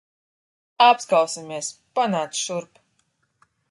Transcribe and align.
Apskausimies. 0.85 1.71
Panāc 2.01 2.43
šurp. 2.43 2.85